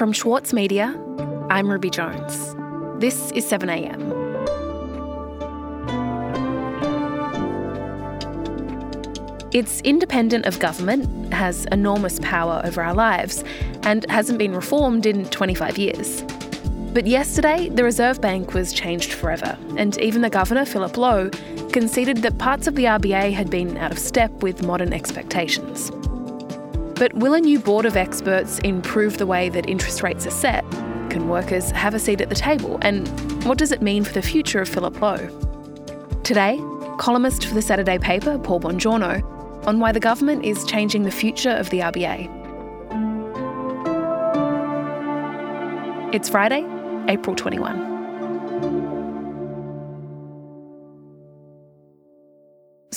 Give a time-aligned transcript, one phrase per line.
[0.00, 0.98] From Schwartz Media,
[1.50, 2.54] I'm Ruby Jones.
[3.02, 4.00] This is 7am.
[9.52, 13.44] It's independent of government, has enormous power over our lives,
[13.82, 16.22] and hasn't been reformed in 25 years.
[16.94, 21.28] But yesterday, the Reserve Bank was changed forever, and even the Governor, Philip Lowe,
[21.72, 25.92] conceded that parts of the RBA had been out of step with modern expectations.
[27.00, 30.70] But will a new board of experts improve the way that interest rates are set?
[31.08, 32.78] Can workers have a seat at the table?
[32.82, 33.08] And
[33.46, 35.28] what does it mean for the future of Philip Lowe?
[36.24, 36.58] Today,
[36.98, 39.24] columnist for the Saturday paper, Paul Bongiorno,
[39.66, 42.28] on why the government is changing the future of the RBA.
[46.12, 46.66] It's Friday,
[47.08, 47.89] April 21.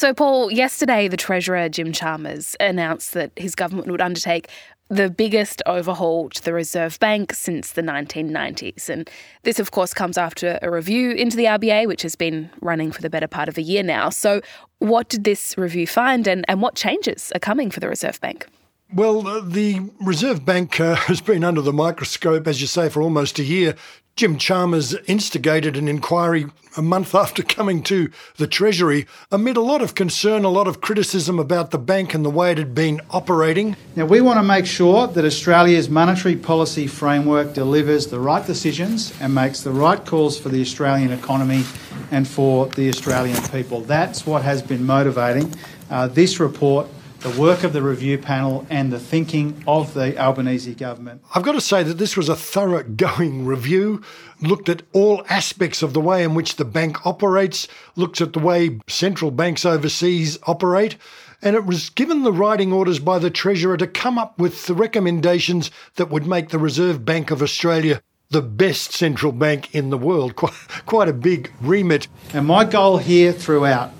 [0.04, 4.50] So, Paul, yesterday the Treasurer, Jim Chalmers, announced that his government would undertake
[4.90, 8.90] the biggest overhaul to the Reserve Bank since the 1990s.
[8.90, 9.10] And
[9.44, 13.02] this, of course, comes after a review into the RBA, which has been running for
[13.02, 14.10] the better part of a year now.
[14.10, 14.42] So,
[14.80, 18.46] what did this review find, and, and what changes are coming for the Reserve Bank?
[18.94, 23.40] Well, the Reserve Bank uh, has been under the microscope, as you say, for almost
[23.40, 23.76] a year.
[24.16, 26.46] Jim Chalmers instigated an inquiry
[26.78, 30.82] a month after coming to the Treasury amid a lot of concern, a lot of
[30.82, 33.76] criticism about the bank and the way it had been operating.
[33.96, 39.20] Now, we want to make sure that Australia's monetary policy framework delivers the right decisions
[39.20, 41.64] and makes the right calls for the Australian economy
[42.12, 43.82] and for the Australian people.
[43.82, 45.52] That's what has been motivating
[45.90, 46.88] uh, this report
[47.24, 51.24] the work of the review panel and the thinking of the Albanese government.
[51.34, 54.02] I've got to say that this was a thorough-going review,
[54.42, 58.40] looked at all aspects of the way in which the bank operates, looked at the
[58.40, 60.98] way central banks overseas operate,
[61.42, 64.76] and it was given the writing orders by the Treasurer to come up with the
[64.76, 68.02] recommendations that would make the Reserve Bank of Australia
[68.32, 70.36] the best central bank in the world.
[70.36, 70.54] Quite,
[70.86, 72.10] quite a big remit.
[72.34, 73.94] And my goal here throughout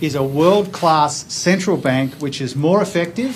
[0.00, 3.34] is a world class central bank which is more effective,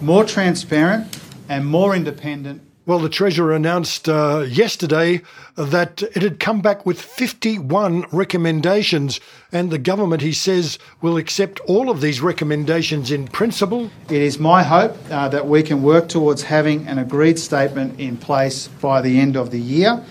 [0.00, 2.60] more transparent, and more independent.
[2.86, 5.22] Well, the Treasurer announced uh, yesterday
[5.56, 9.20] that it had come back with 51 recommendations,
[9.50, 13.90] and the government, he says, will accept all of these recommendations in principle.
[14.10, 18.18] It is my hope uh, that we can work towards having an agreed statement in
[18.18, 20.04] place by the end of the year,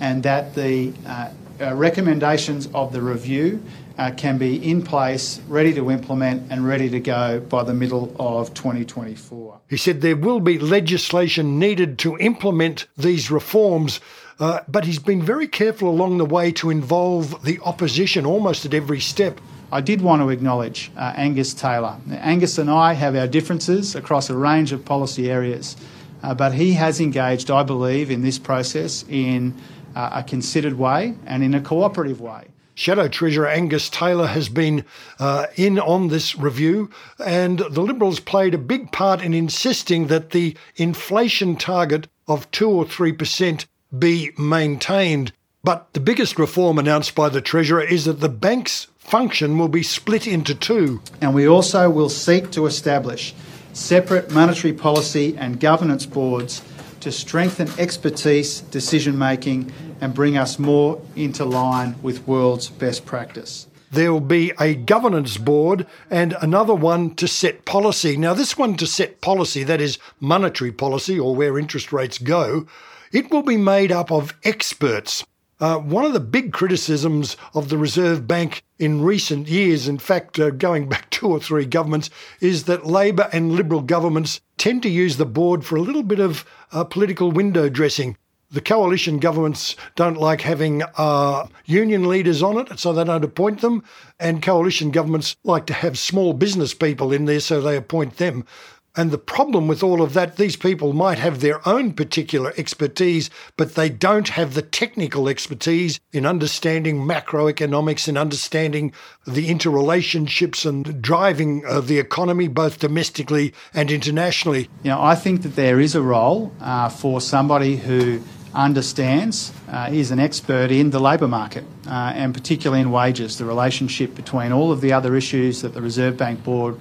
[0.00, 1.30] and that the uh,
[1.60, 3.62] uh recommendations of the review
[4.00, 8.16] uh, can be in place, ready to implement, and ready to go by the middle
[8.18, 9.60] of 2024.
[9.68, 14.00] He said there will be legislation needed to implement these reforms.
[14.38, 18.72] Uh, but he's been very careful along the way to involve the opposition almost at
[18.72, 19.38] every step.
[19.70, 21.98] I did want to acknowledge uh, Angus Taylor.
[22.10, 25.76] Angus and I have our differences across a range of policy areas,
[26.22, 29.54] uh, but he has engaged, I believe, in this process in
[29.94, 32.46] uh, a considered way and in a cooperative way.
[32.74, 34.86] Shadow Treasurer Angus Taylor has been
[35.18, 40.30] uh, in on this review, and the Liberals played a big part in insisting that
[40.30, 43.66] the inflation target of 2 or 3%
[43.98, 45.32] be maintained.
[45.62, 49.82] But the biggest reform announced by the Treasurer is that the bank's function will be
[49.82, 51.02] split into two.
[51.20, 53.34] And we also will seek to establish
[53.72, 56.62] separate monetary policy and governance boards
[57.00, 63.66] to strengthen expertise, decision making, and bring us more into line with world's best practice.
[63.92, 68.16] There will be a governance board and another one to set policy.
[68.16, 72.66] Now, this one to set policy, that is monetary policy or where interest rates go,
[73.12, 75.24] it will be made up of experts.
[75.60, 80.38] Uh, one of the big criticisms of the Reserve Bank in recent years, in fact,
[80.38, 82.08] uh, going back two or three governments,
[82.40, 86.18] is that Labor and Liberal governments tend to use the board for a little bit
[86.18, 88.16] of uh, political window dressing.
[88.50, 93.60] The coalition governments don't like having uh, union leaders on it, so they don't appoint
[93.60, 93.84] them.
[94.18, 98.46] And coalition governments like to have small business people in there, so they appoint them.
[98.96, 103.30] And the problem with all of that, these people might have their own particular expertise,
[103.56, 108.92] but they don't have the technical expertise in understanding macroeconomics and understanding
[109.26, 114.68] the interrelationships and driving uh, the economy both domestically and internationally.
[114.82, 118.20] You know, I think that there is a role uh, for somebody who
[118.54, 123.44] understands, uh, is an expert in the labour market uh, and particularly in wages, the
[123.44, 126.76] relationship between all of the other issues that the Reserve Bank Board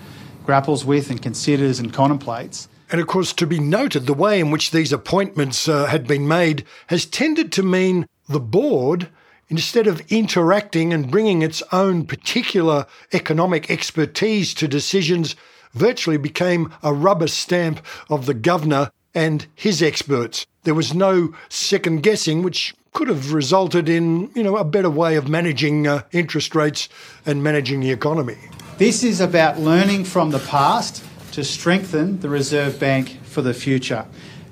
[0.45, 2.67] grapples with and considers and contemplates.
[2.91, 6.27] And of course, to be noted, the way in which these appointments uh, had been
[6.27, 9.09] made has tended to mean the board,
[9.47, 15.35] instead of interacting and bringing its own particular economic expertise to decisions,
[15.73, 20.45] virtually became a rubber stamp of the governor and his experts.
[20.63, 25.15] There was no second guessing, which could have resulted in, you know, a better way
[25.15, 26.89] of managing uh, interest rates
[27.25, 28.37] and managing the economy.
[28.79, 31.03] This is about learning from the past
[31.33, 34.05] to strengthen the Reserve Bank for the future.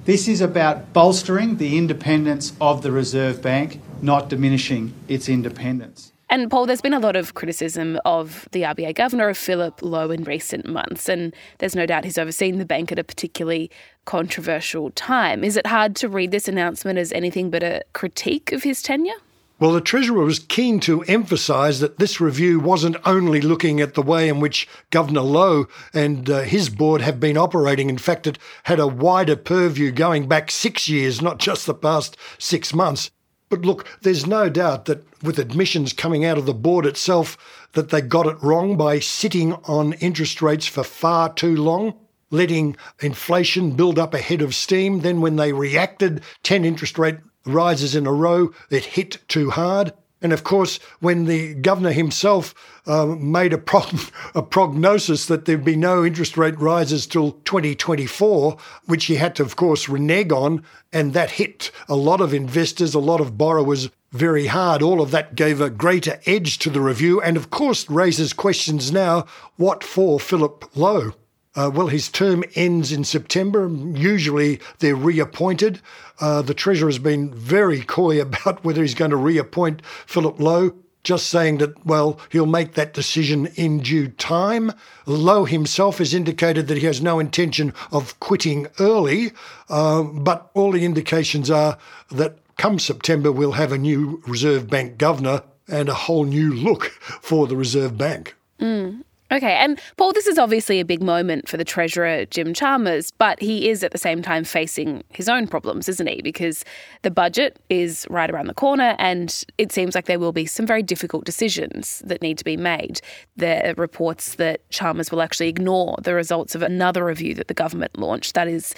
[0.04, 6.12] This is about bolstering the independence of the Reserve Bank, not diminishing its independence.
[6.30, 10.12] And Paul, there's been a lot of criticism of the RBA governor, of Philip Lowe,
[10.12, 13.72] in recent months, and there's no doubt he's overseen the bank at a particularly
[14.04, 15.42] controversial time.
[15.46, 19.16] Is it hard to read this announcement as anything but a critique of his tenure?
[19.60, 24.04] Well, the Treasurer was keen to emphasise that this review wasn't only looking at the
[24.04, 25.66] way in which Governor Lowe
[25.96, 27.90] and uh, his board have been operating.
[27.90, 32.16] In fact, it had a wider purview going back six years, not just the past
[32.38, 33.10] six months.
[33.50, 37.36] But look, there's no doubt that with admissions coming out of the board itself,
[37.74, 41.96] that they got it wrong by sitting on interest rates for far too long,
[42.30, 45.00] letting inflation build up ahead of steam.
[45.00, 49.94] Then, when they reacted, 10 interest rate rises in a row, it hit too hard.
[50.22, 52.56] And of course, when the governor himself
[52.88, 53.62] uh, made a,
[54.36, 59.44] a prognosis that there'd be no interest rate rises till 2024, which he had to,
[59.44, 63.90] of course, renege on, and that hit a lot of investors, a lot of borrowers
[64.12, 64.82] very hard.
[64.82, 68.92] All of that gave a greater edge to the review, and of course, raises questions
[68.92, 69.26] now
[69.58, 71.14] what for Philip Lowe?
[71.58, 73.68] Uh, well, his term ends in September.
[73.68, 75.82] Usually they're reappointed.
[76.20, 80.76] Uh, the Treasurer has been very coy about whether he's going to reappoint Philip Lowe,
[81.04, 84.72] just saying that, well, he'll make that decision in due time.
[85.08, 89.32] Lowe himself has indicated that he has no intention of quitting early,
[89.70, 91.78] uh, but all the indications are
[92.12, 96.86] that come September we'll have a new Reserve Bank governor and a whole new look
[97.22, 98.36] for the Reserve Bank.
[98.60, 99.04] Mm.
[99.30, 103.42] Okay, and Paul, this is obviously a big moment for the Treasurer, Jim Chalmers, but
[103.42, 106.22] he is at the same time facing his own problems, isn't he?
[106.22, 106.64] Because
[107.02, 110.66] the budget is right around the corner and it seems like there will be some
[110.66, 113.02] very difficult decisions that need to be made.
[113.36, 117.54] There are reports that Chalmers will actually ignore the results of another review that the
[117.54, 118.74] government launched that is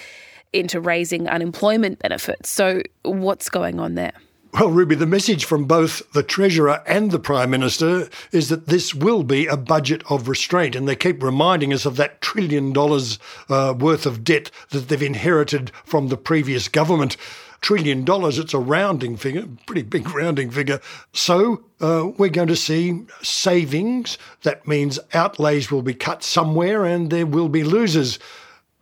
[0.52, 2.48] into raising unemployment benefits.
[2.48, 4.14] So, what's going on there?
[4.52, 8.92] Well, Ruby, the message from both the Treasurer and the Prime Minister is that this
[8.92, 10.74] will be a budget of restraint.
[10.74, 15.02] And they keep reminding us of that trillion dollars uh, worth of debt that they've
[15.02, 17.16] inherited from the previous government.
[17.60, 20.80] Trillion dollars, it's a rounding figure, pretty big rounding figure.
[21.12, 24.18] So uh, we're going to see savings.
[24.42, 28.18] That means outlays will be cut somewhere and there will be losers.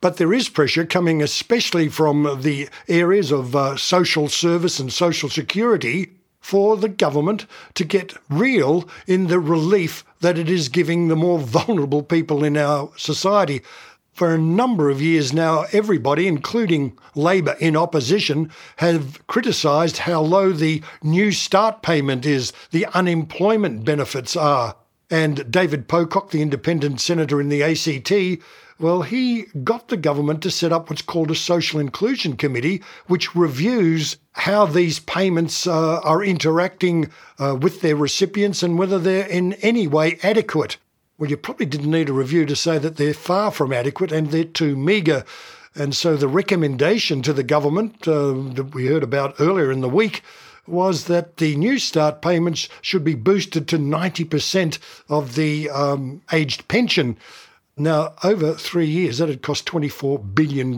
[0.01, 5.29] But there is pressure coming especially from the areas of uh, social service and social
[5.29, 6.11] security
[6.41, 11.39] for the government to get real in the relief that it is giving the more
[11.57, 13.61] vulnerable people in our society.
[14.13, 20.53] For a number of years now, everybody, including Labor in opposition, have criticised how low
[20.53, 24.75] the Newstart payment is, the unemployment benefits are.
[25.11, 28.43] And David Pocock, the independent senator in the ACT,
[28.81, 33.35] well, he got the government to set up what's called a social inclusion committee, which
[33.35, 39.55] reviews how these payments uh, are interacting uh, with their recipients and whether they're in
[39.55, 40.77] any way adequate.
[41.19, 44.31] Well, you probably didn't need a review to say that they're far from adequate and
[44.31, 45.25] they're too meagre.
[45.75, 49.89] And so the recommendation to the government uh, that we heard about earlier in the
[49.89, 50.23] week
[50.69, 57.17] was that the Newstart payments should be boosted to 90% of the um, aged pension.
[57.81, 60.73] Now, over three years, that had cost $24 billion,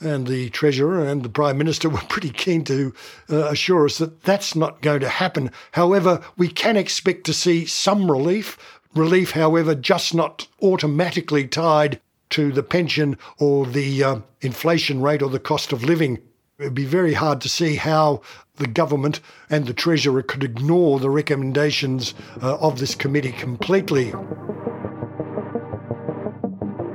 [0.00, 2.94] and the Treasurer and the Prime Minister were pretty keen to
[3.30, 5.50] uh, assure us that that's not going to happen.
[5.72, 8.56] However, we can expect to see some relief.
[8.94, 12.00] Relief, however, just not automatically tied
[12.30, 16.18] to the pension or the uh, inflation rate or the cost of living.
[16.58, 18.22] It would be very hard to see how
[18.56, 24.14] the government and the Treasurer could ignore the recommendations uh, of this committee completely.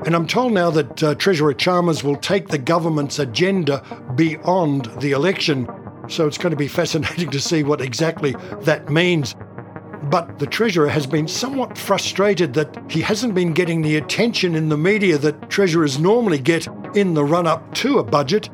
[0.09, 3.83] And I'm told now that uh, Treasurer Chalmers will take the government's agenda
[4.15, 5.69] beyond the election.
[6.07, 9.35] So it's going to be fascinating to see what exactly that means.
[10.05, 14.69] But the Treasurer has been somewhat frustrated that he hasn't been getting the attention in
[14.69, 18.49] the media that Treasurers normally get in the run up to a budget.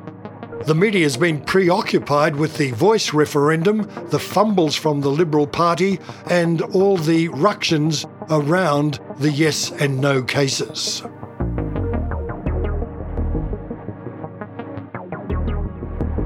[0.66, 6.02] The media has been preoccupied with the voice referendum, the fumbles from the Liberal Party,
[6.26, 11.02] and all the ructions around the yes and no cases.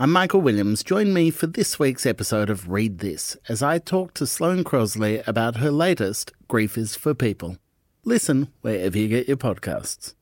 [0.00, 0.82] I'm Michael Williams.
[0.82, 5.22] Join me for this week's episode of Read This as I talk to Sloane Crosley
[5.28, 7.58] about her latest, Grief is for People.
[8.02, 10.14] Listen wherever you get your podcasts.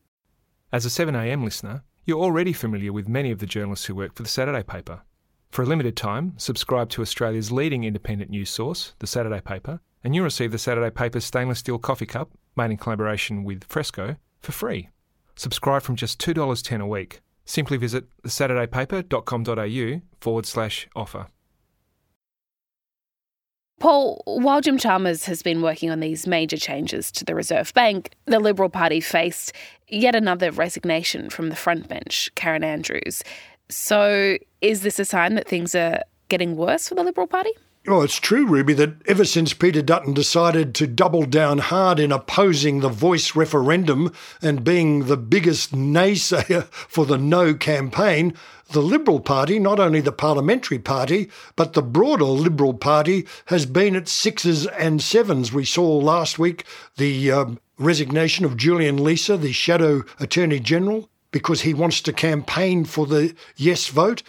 [0.73, 4.25] As a 7am listener, you're already familiar with many of the journalists who work for
[4.25, 5.03] the Saturday paper.
[5.53, 10.13] For a limited time, subscribe to Australia's leading independent news source, the Saturday paper, and
[10.13, 14.51] you'll receive the Saturday paper's stainless steel coffee cup, made in collaboration with Fresco, for
[14.51, 14.89] free.
[15.37, 17.21] Subscribe from just $2.10 a week.
[17.49, 21.29] Simply visit thesaturdaypaper.com.au forward slash offer.
[23.81, 28.15] Paul, while Jim Chalmers has been working on these major changes to the Reserve Bank,
[28.27, 29.55] the Liberal Party faced
[29.87, 33.23] yet another resignation from the front bench, Karen Andrews.
[33.71, 37.53] So, is this a sign that things are getting worse for the Liberal Party?
[37.91, 42.13] Oh, it's true, Ruby, that ever since Peter Dutton decided to double down hard in
[42.13, 48.35] opposing the voice referendum and being the biggest naysayer for the no campaign,
[48.73, 53.97] the Liberal Party, not only the parliamentary party, but the broader Liberal Party, has been
[53.97, 55.51] at sixes and sevens.
[55.51, 56.67] We saw last week
[56.99, 62.85] the um, resignation of Julian Leeser, the shadow Attorney General, because he wants to campaign
[62.85, 64.23] for the yes vote.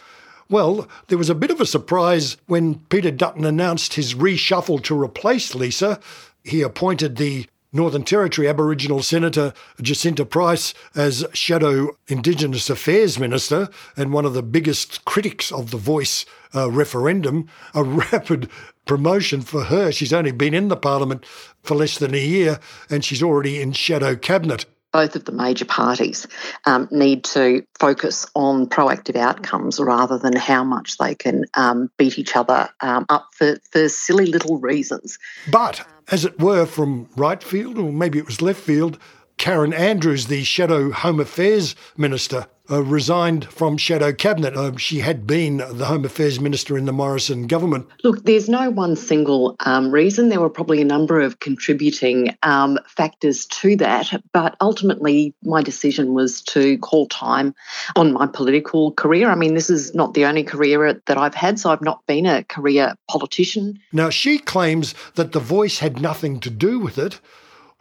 [0.49, 4.99] Well, there was a bit of a surprise when Peter Dutton announced his reshuffle to
[4.99, 6.01] replace Leeser.
[6.43, 14.11] He appointed the Northern Territory Aboriginal Senator Jacinta Price as Shadow Indigenous Affairs Minister and
[14.11, 16.25] one of the biggest critics of the Voice
[16.55, 17.47] uh, referendum.
[17.75, 18.49] A rapid
[18.87, 19.91] promotion for her.
[19.91, 21.27] She's only been in the Parliament
[21.61, 25.65] for less than a year and she's already in Shadow Cabinet both of the major
[25.65, 26.27] parties
[26.65, 32.17] um, need to focus on proactive outcomes rather than how much they can um, beat
[32.17, 35.17] each other um, up for, for silly little reasons.
[35.51, 38.97] But, as it were, from right field, or maybe it was left field,
[39.39, 44.53] Karen Andrews, the Shadow Home Affairs Minister, uh, resigned from Shadow Cabinet.
[44.53, 47.87] Uh, she had been the Home Affairs Minister in the Morrison government.
[48.03, 50.27] Look, there's no one single um, reason.
[50.27, 56.13] There were probably a number of contributing um, factors to that, but ultimately my decision
[56.13, 57.55] was to call time
[57.95, 59.29] on my political career.
[59.29, 62.25] I mean, this is not the only career that I've had, so I've not been
[62.25, 63.79] a career politician.
[63.93, 67.21] Now, she claims that the voice had nothing to do with it,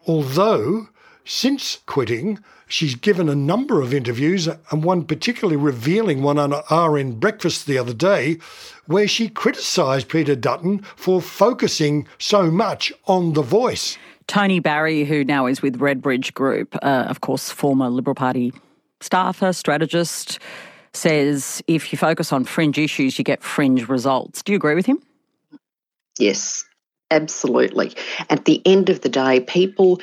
[0.07, 0.87] although
[1.29, 7.21] since quitting, she's given a number of interviews, and one particularly revealing one on RN
[7.21, 8.39] Breakfast the other day,
[8.87, 13.99] where she criticised Peter Dutton for focusing so much on the voice.
[14.27, 18.53] Tony Barry, who now is with Redbridge Group, uh, of course, former Liberal Party
[19.01, 20.39] staffer, strategist,
[20.93, 24.43] says if you focus on fringe issues, you get fringe results.
[24.43, 24.99] Do you agree with him?
[26.19, 26.65] Yes,
[27.11, 27.95] Absolutely.
[28.29, 30.01] At the end of the day, people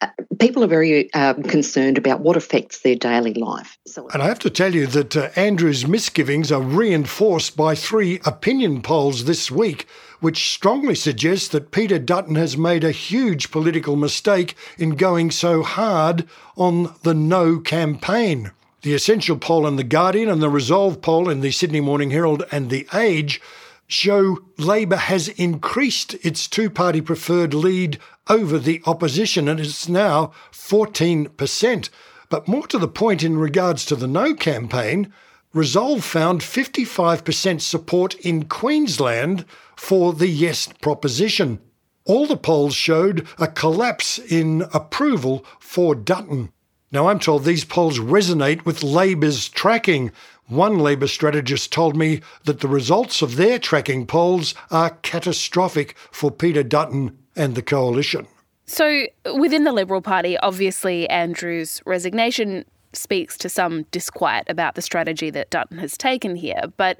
[0.00, 0.06] uh,
[0.38, 3.76] people are very um, concerned about what affects their daily life.
[3.86, 8.20] So, and I have to tell you that uh, Andrews' misgivings are reinforced by three
[8.24, 9.88] opinion polls this week,
[10.20, 15.64] which strongly suggest that Peter Dutton has made a huge political mistake in going so
[15.64, 16.24] hard
[16.56, 18.52] on the no campaign.
[18.82, 22.44] The Essential poll in The Guardian and the Resolve poll in the Sydney Morning Herald
[22.52, 23.40] and The Age
[23.86, 27.98] show Labor has increased its two party preferred lead
[28.28, 31.88] over the opposition and it's now 14%.
[32.28, 35.12] But more to the point in regards to the No campaign,
[35.54, 39.44] Resolve found 55% support in Queensland
[39.76, 41.60] for the Yes proposition.
[42.04, 46.50] All the polls showed a collapse in approval for Dutton.
[46.90, 50.10] Now, I'm told these polls resonate with Labor's tracking,
[50.48, 56.30] one Labor strategist told me that the results of their tracking polls are catastrophic for
[56.30, 58.26] Peter Dutton and the coalition.
[58.66, 65.30] So, within the Liberal Party, obviously Andrews' resignation speaks to some disquiet about the strategy
[65.30, 66.62] that Dutton has taken here.
[66.76, 66.98] But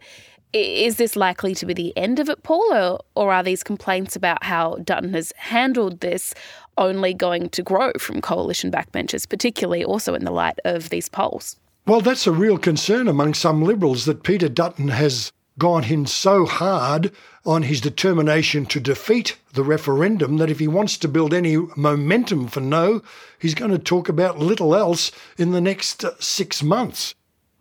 [0.53, 4.45] is this likely to be the end of it, Paul, or are these complaints about
[4.45, 6.35] how Dutton has handled this
[6.79, 11.57] only going to grow from coalition backbenchers, particularly also in the light of these polls?
[11.87, 16.47] Well, that's a real concern among some Liberals that Peter Dutton has gone in so
[16.47, 17.13] hard
[17.45, 22.49] on his determination to defeat the referendum that if he wants to build any momentum
[22.49, 23.03] for no,
[23.39, 27.15] he's going to talk about little else in the next uh, six months.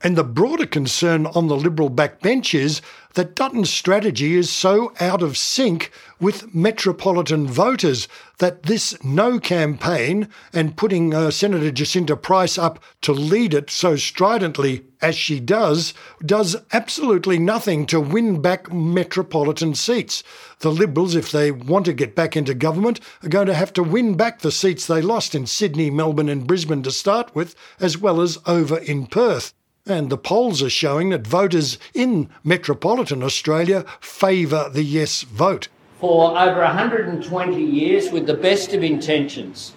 [0.06, 2.82] And the broader concern on the Liberal backbench is
[3.14, 10.28] that Dutton's strategy is so out of sync with metropolitan voters that this no campaign
[10.52, 15.94] and putting uh, Senator Jacinta Price up to lead it so stridently as she does,
[16.26, 20.22] does absolutely nothing to win back metropolitan seats.
[20.60, 23.84] The Liberals, if they want to get back into government, are going to have to
[23.84, 27.98] win back the seats they lost in Sydney, Melbourne, and Brisbane to start with, as
[27.98, 29.54] well as over in Perth.
[29.86, 35.68] And the polls are showing that voters in metropolitan Australia favour the yes vote.
[36.00, 39.74] For over 120 years, with the best of intentions,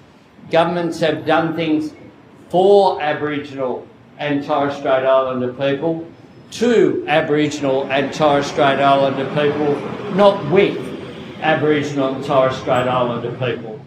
[0.49, 1.93] governments have done things
[2.51, 3.85] for Aboriginal
[4.17, 6.07] and Torres Strait Islander people,
[6.53, 9.75] to Aboriginal and Torres Strait Islander people,
[10.15, 10.79] not with
[11.41, 13.81] Aboriginal and Torres Strait Islander people.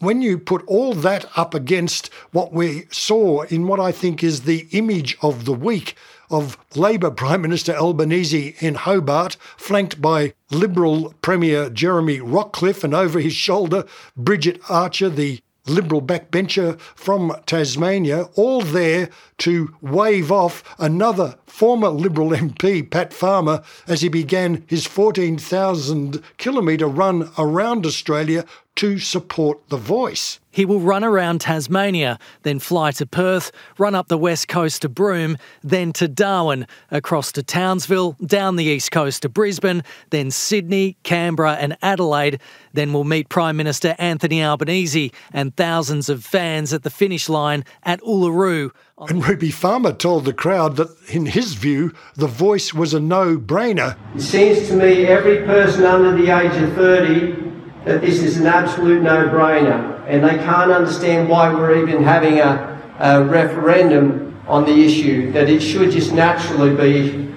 [0.00, 4.42] When you put all that up against what we saw in what I think is
[4.42, 5.94] the image of the week
[6.30, 13.18] of Labor Prime Minister Albanese in Hobart, flanked by Liberal Premier Jeremy Rockliff, and over
[13.20, 13.84] his shoulder,
[14.16, 22.30] Bridget Archer, the Liberal backbencher from Tasmania, all there to wave off another former Liberal
[22.30, 28.44] MP, Pat Farmer, as he began his 14,000 kilometre run around Australia
[28.76, 30.40] to support The Voice.
[30.52, 34.88] He will run around Tasmania, then fly to Perth, run up the west coast to
[34.88, 40.96] Broome, then to Darwin, across to Townsville, down the east coast to Brisbane, then Sydney,
[41.02, 42.40] Canberra, and Adelaide.
[42.72, 47.64] Then we'll meet Prime Minister Anthony Albanese and thousands of fans at the finish line
[47.82, 48.70] at Uluru.
[49.08, 53.38] And Ruby Farmer told the crowd that, in his view, the voice was a no
[53.38, 53.96] brainer.
[54.14, 57.50] It seems to me every person under the age of 30
[57.84, 62.82] that this is an absolute no-brainer and they can't understand why we're even having a,
[62.98, 67.32] a referendum on the issue, that it should just naturally be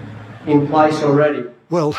[0.52, 1.44] in place already.
[1.70, 1.96] Well,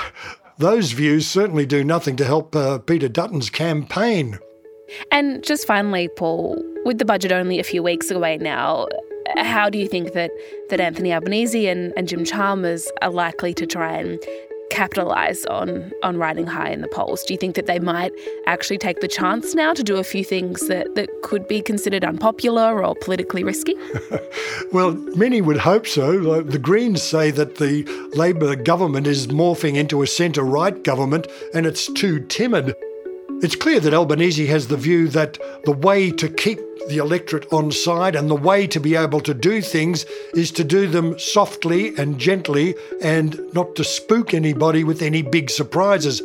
[0.58, 4.38] those views certainly do nothing to help uh, Peter Dutton's campaign.
[5.10, 8.88] And just finally, Paul, with the budget only a few weeks away now,
[9.36, 10.30] how do you think that,
[10.70, 14.18] that Anthony Albanese and, and Jim Chalmers are likely to try and
[14.70, 17.22] capitalize on on riding high in the polls?
[17.24, 18.12] Do you think that they might
[18.46, 22.04] actually take the chance now to do a few things that, that could be considered
[22.04, 23.74] unpopular or politically risky?
[24.72, 26.42] well, many would hope so.
[26.42, 27.84] the Greens say that the
[28.14, 32.74] Labor government is morphing into a centre right government and it's too timid.
[33.44, 37.72] It's clear that Albanese has the view that the way to keep the electorate on
[37.72, 41.94] side and the way to be able to do things is to do them softly
[41.98, 46.22] and gently and not to spook anybody with any big surprises.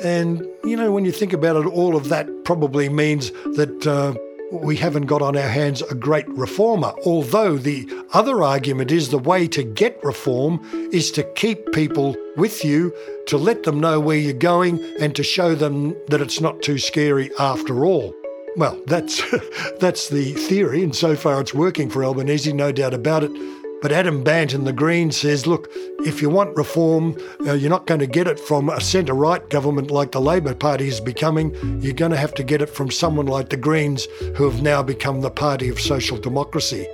[0.00, 3.84] And, you know, when you think about it, all of that probably means that.
[3.84, 4.14] Uh,
[4.52, 6.92] we haven't got on our hands a great reformer.
[7.06, 10.60] Although the other argument is the way to get reform
[10.92, 12.92] is to keep people with you,
[13.26, 16.78] to let them know where you're going, and to show them that it's not too
[16.78, 18.14] scary after all.
[18.56, 19.22] Well, that's
[19.80, 23.59] that's the theory, and so far it's working for Albanese, no doubt about it.
[23.82, 25.68] But Adam Bandt in the Greens says, look,
[26.00, 27.16] if you want reform,
[27.46, 30.54] uh, you're not going to get it from a centre right government like the Labor
[30.54, 31.54] Party is becoming.
[31.80, 34.82] You're going to have to get it from someone like the Greens, who have now
[34.82, 36.86] become the party of social democracy.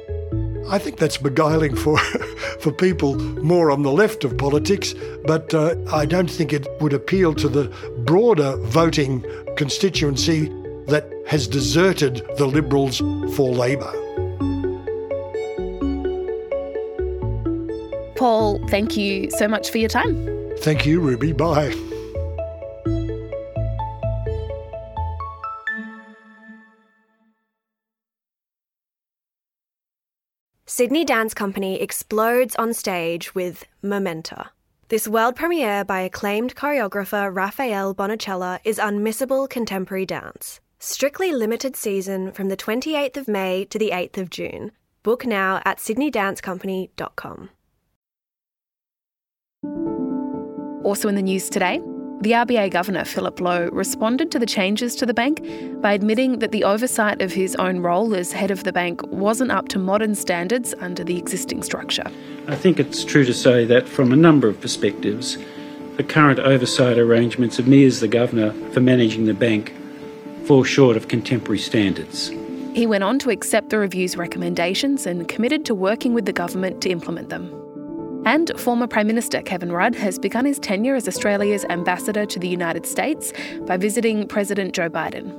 [0.68, 1.98] I think that's beguiling for,
[2.60, 4.94] for people more on the left of politics,
[5.24, 7.68] but uh, I don't think it would appeal to the
[8.04, 9.24] broader voting
[9.56, 10.48] constituency
[10.86, 12.98] that has deserted the Liberals
[13.34, 13.92] for Labor.
[18.16, 20.52] Paul, thank you so much for your time.
[20.58, 21.32] Thank you, Ruby.
[21.32, 21.74] Bye.
[30.68, 34.50] Sydney Dance Company explodes on stage with Momenta.
[34.88, 40.60] This world premiere by acclaimed choreographer Rafael Bonachela is unmissable contemporary dance.
[40.78, 44.70] Strictly limited season from the 28th of May to the 8th of June.
[45.02, 47.50] Book now at sydneydancecompany.com.
[50.86, 51.80] Also in the news today,
[52.20, 55.44] the RBA Governor, Philip Lowe, responded to the changes to the bank
[55.82, 59.50] by admitting that the oversight of his own role as head of the bank wasn't
[59.50, 62.04] up to modern standards under the existing structure.
[62.46, 65.38] I think it's true to say that from a number of perspectives,
[65.96, 69.74] the current oversight arrangements of me as the Governor for managing the bank
[70.44, 72.28] fall short of contemporary standards.
[72.74, 76.80] He went on to accept the review's recommendations and committed to working with the government
[76.82, 77.65] to implement them.
[78.26, 82.48] And former Prime Minister Kevin Rudd has begun his tenure as Australia's ambassador to the
[82.48, 83.32] United States
[83.66, 85.32] by visiting President Joe Biden.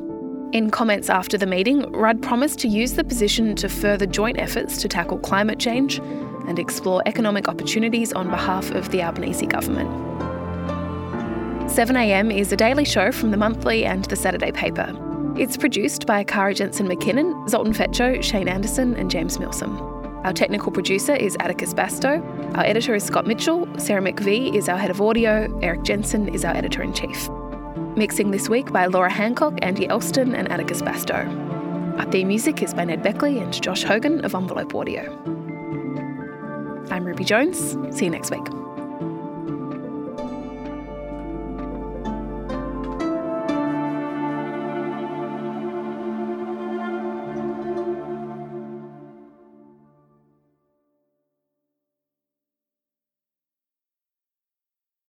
[0.54, 4.82] In comments after the meeting, Rudd promised to use the position to further joint efforts
[4.82, 5.98] to tackle climate change
[6.48, 9.90] and explore economic opportunities on behalf of the Albanese government.
[11.70, 14.94] 7am is a daily show from the monthly and the Saturday paper.
[15.38, 19.97] It's produced by Kara Jensen McKinnon, Zoltan Fecso, Shane Anderson, and James Milsom.
[20.28, 22.22] Our technical producer is Atticus Bastow.
[22.58, 23.66] Our editor is Scott Mitchell.
[23.78, 25.58] Sarah McVeigh is our head of audio.
[25.62, 27.30] Erik Jensen is our editor in chief.
[27.96, 31.98] Mixing this week by Laura Hancock, Andy Elston, and Atticus Bastow.
[31.98, 35.18] Our theme music is by Ned Beckley and Josh Hogan of Envelope Audio.
[36.92, 37.78] I'm Ruby Jones.
[37.98, 38.67] See you next week.